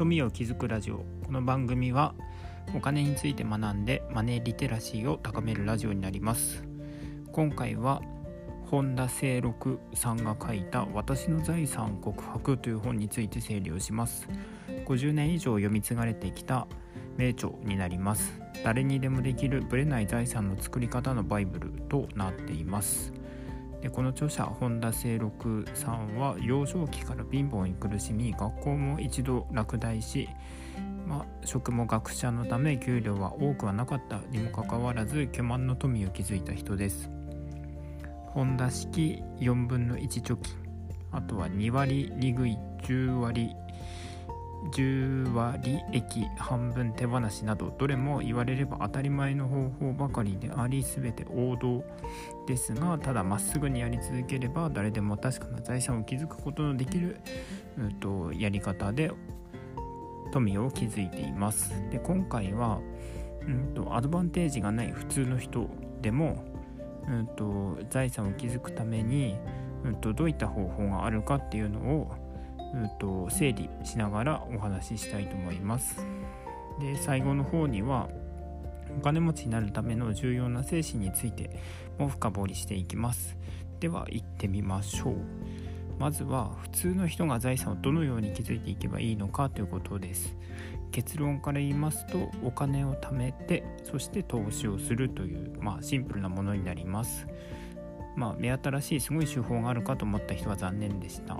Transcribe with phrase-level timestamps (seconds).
[0.00, 1.04] 富を築くラジオ。
[1.26, 2.14] この番組は
[2.74, 6.64] お金について学んでマネーリテラシーを高めるラジオになります。
[7.32, 8.00] 今回は
[8.64, 14.26] 本田清六さんが書いた「私の財産告白」という本について整理をします。
[14.86, 16.66] 50年以上読み継がれてきた
[17.18, 18.40] 名著になります。
[18.64, 23.12] 誰にでもできるブレない財産の作り方のバイブルとなっています。
[23.80, 30.28] でこの著者本田清六さんは幼少期から貧乏に苦しみ学校も一度落第し、
[31.06, 37.10] まあ、職も学者のため給料は多くはなかったにもかかわらず巨万の富を築いた人です。
[38.26, 40.54] 本田式4分の1貯金
[41.10, 43.50] あとは2割利食い10割
[44.72, 51.82] 10割益半分手放しなどどれも言われれば当たり前の方法ばかりであり全て王道
[52.46, 57.20] ですがただまっすぐにやり続ければ誰でも確かな財産を築くことのできる、
[57.78, 59.10] うんと、やり方で
[60.30, 61.72] 富を築いています。
[61.90, 62.80] で今回は、
[63.46, 65.68] うんと、アドバンテージがない普通の人
[66.00, 66.44] でも、
[67.08, 69.36] うんと、財産を築くために、
[69.84, 72.12] うん、とどういった方法があるかっていうのを
[72.74, 76.06] うんと整理しながらお話ししたいと思います。
[76.80, 78.08] で最後の方には
[78.98, 81.50] お金持ちになるための重要な精神について
[81.98, 83.36] も深掘りしていきます。
[83.78, 85.14] では行ってみましょう。
[85.98, 90.34] まずは普通の人が財産をどのように築いていけばいいのかということです。
[90.92, 97.26] 結論から言いますとお金を貯めてそして投資をするという、まあ、シンプルなものになります。
[98.16, 101.38] まあ、目新しいすごい手法があるかと思った人は残念でした。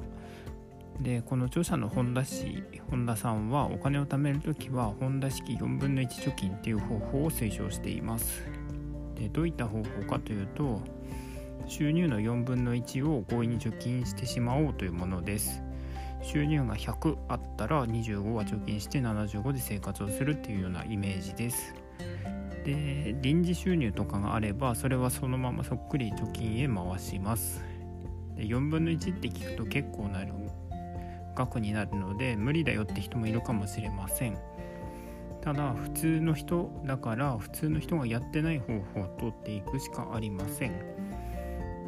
[1.00, 8.42] でこの著者の本田氏本田さんはお金を貯める時は本田式4分の1貯金っていう方法を推奨しています。
[9.14, 10.82] でどういった方法かというと
[11.66, 15.62] 収入の4分の1を強引に貯金してしまおうというものです。
[16.22, 21.74] 収入が100あったら25は貯金して75で生活をするっていうようなイメージです。
[22.66, 27.64] で臨時収入とかがあればそれはそのままそっくり貯金へ回します。
[28.36, 30.34] で4分の1って聞くと結構なる
[31.40, 34.38] 額になるので無理だよって人もいるかもしれません。
[35.40, 40.72] ただ普通の人だから普通の人がやってない方法を取っていくしかありません。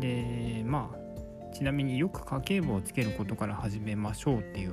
[0.00, 4.70] でまあちなみによく家計簿をつけることから始めましょうっていう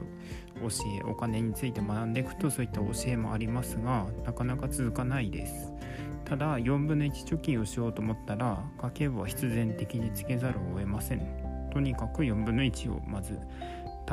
[0.62, 5.74] 教えお金について学んでいくとそういった教えもありますがなかなか続かないです。
[6.24, 11.50] ただ4分の1貯金をしようと思ったら家計簿は必然的につけざるを得ません。
[11.72, 13.40] とにかく4分の1をまず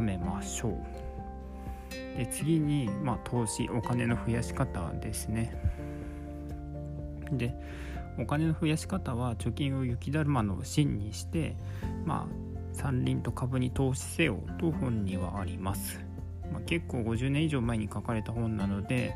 [0.00, 1.06] めましょう。
[2.18, 5.54] で次に、まあ、投資お金の増やし方ですね。
[7.30, 7.54] で
[8.18, 11.56] お金の増やし方は貯金を雪だるまの芯にして
[12.04, 16.00] まあ山林と株に投資せよと本にはあります、
[16.52, 19.14] まあ、結構50年以上前に書かれた本なので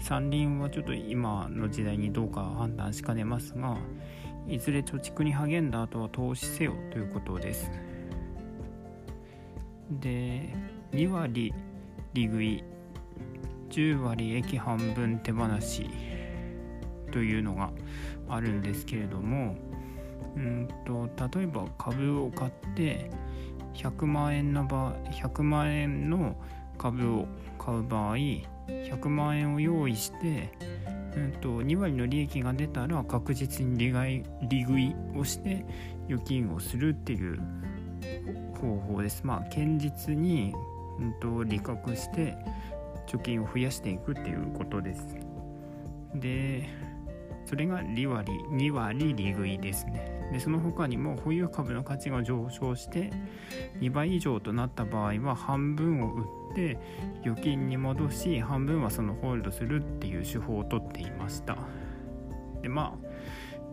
[0.00, 3.76] 山林はちょっと今の時代にどうか判断しかねますが
[4.46, 7.70] いずれ貯蓄に励んだ後は投資せよということです。
[9.90, 10.54] で
[10.92, 11.52] 2割
[12.14, 12.64] 利食い
[13.70, 15.88] 10割益半分手放し
[17.12, 17.70] というのが
[18.28, 19.56] あるんですけれども
[20.36, 23.10] うんと例えば株を買って
[23.74, 26.36] 100万円の場100万円の
[26.76, 27.26] 株を
[27.58, 28.16] 買う場合
[28.68, 30.52] 100万円を用意して、
[31.16, 35.64] うんと、2割の利益が出たら確実に利害利食いをして
[36.08, 37.40] 預金をするっていう
[38.60, 39.22] 方法です。
[39.24, 40.54] まあ堅実に、
[40.98, 42.36] うんと、利確して
[43.06, 45.16] 貯金を増やしていくっていうことです。
[46.14, 46.68] で
[47.46, 50.30] それが利割2割利食いですね。
[50.32, 53.10] でその他にも保有株の価値が上昇して
[53.80, 56.78] 2倍以上となった場合は半分を売って
[57.22, 61.56] 預金に戻し半分はそのホールドするっていう手法をとっていました。
[62.60, 63.08] でまあ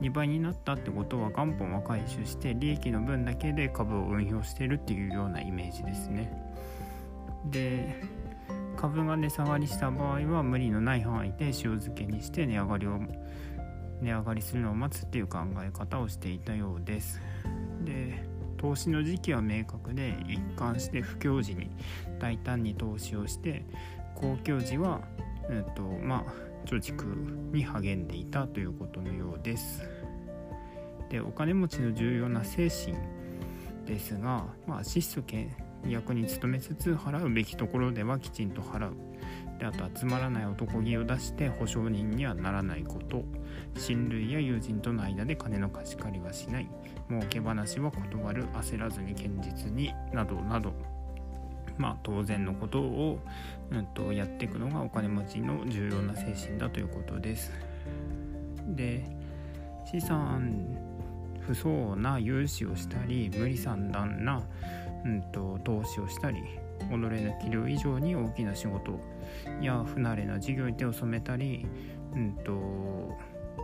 [0.01, 6.31] 2倍になったってことは元本は回収して利益の分だけで株を運用してるっていうようなイメージですね。
[7.45, 8.03] で
[8.75, 12.99] 株が値下がりした場合は無理のない範囲で塩漬けにして値上がりを
[14.01, 17.21] 値上がりするのを待つっていう考え方をしていたようです。
[17.83, 18.23] で
[18.57, 21.69] 投資の時期は明確で一貫して不況時に
[22.19, 23.65] 大胆に投資をして
[24.15, 25.01] 公共時は、
[25.49, 27.05] えっとまあ貯蓄
[27.53, 29.83] に励んでいたということのようです。
[31.09, 32.97] でお金持ちの重要な精神
[33.85, 35.49] ですが、まあ、質素倹
[35.87, 38.93] 約に努めつつ払うべきところではきちんと払う。
[39.59, 43.23] であとはつまらない男気を出して保証人にはならないこと。
[43.77, 46.69] 親類や友人との間で金の貸し借りはしない。
[47.09, 48.45] 儲け話は断る。
[48.47, 49.93] 焦らずに堅実に。
[50.11, 50.94] などなど。
[51.77, 53.19] まあ、当然のことを、
[53.71, 57.51] うんと、やっていくのがお金持ちの重要な精神だということです。
[58.67, 59.05] で
[59.85, 60.75] 資産
[61.41, 64.41] 不相な融資をしたり無理算段な、
[65.05, 66.41] うんと、投資をしたり
[66.79, 68.99] 己の器量以上に大きな仕事
[69.61, 71.65] や不慣れな事業に手を染めたり、
[72.13, 73.15] うんと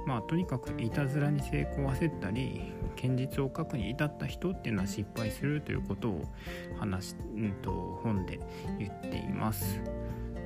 [0.05, 6.23] まあ、とにかくいたずらに成功を焦ったり現実を書くに至った人っていうのは失敗するということを
[6.79, 8.39] 話、うんと、本で
[8.79, 9.81] 言っています。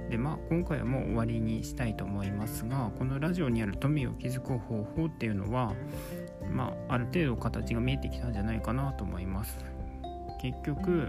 [0.10, 5.74] でまあ今回はもう終わりにしたいと思いますがこのラジオにある富を築く方法っていうのは
[6.52, 9.58] まあある程度形が見えてきたんじゃないかなと思います。
[10.40, 11.08] 結局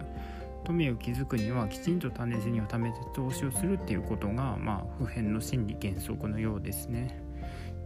[0.64, 7.25] 富を築くにはきちんと種銭を貯めて投資をするっていうことが、まあ、普遍の心理原則のようですね。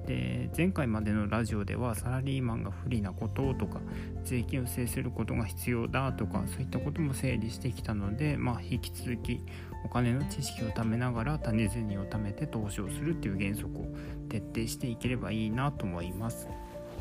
[0.07, 3.81] で前回までのラジオではサラリーマンが不利なこととか
[4.25, 9.41] 税金を制することが必要だとかそういったことも整理してきたので、まあ、引き続き
[9.85, 13.87] お金の知識を貯めながら種銭を貯めて投資をするっていう原則を
[14.29, 16.49] 徹底していければいいなと思います。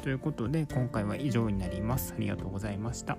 [0.01, 2.13] ということで今回は以上になります。
[2.15, 3.17] ありがとうございました。